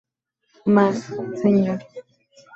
[0.65, 0.97] Más,
[1.43, 1.79] Señor.